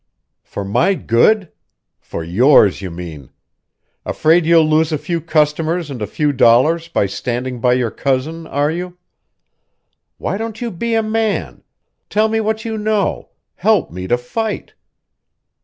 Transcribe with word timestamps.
"For 0.41 0.65
my 0.65 0.95
good? 0.95 1.51
For 1.99 2.23
yours, 2.23 2.81
you 2.81 2.89
mean! 2.89 3.29
Afraid 4.03 4.47
you'll 4.47 4.67
lose 4.67 4.91
a 4.91 4.97
few 4.97 5.21
customers 5.21 5.91
and 5.91 6.01
a 6.01 6.07
few 6.07 6.33
dollars, 6.33 6.87
by 6.87 7.05
standing 7.05 7.59
by 7.61 7.73
your 7.73 7.91
cousin, 7.91 8.47
are 8.47 8.71
you? 8.71 8.97
Why 10.17 10.39
don't 10.39 10.59
you 10.59 10.71
be 10.71 10.95
a 10.95 11.03
man, 11.03 11.63
tell 12.09 12.29
me 12.29 12.39
what 12.39 12.65
you 12.65 12.79
know, 12.79 13.29
help 13.53 13.91
me 13.91 14.07
to 14.07 14.17
fight! 14.17 14.73